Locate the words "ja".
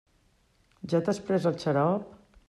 0.93-1.01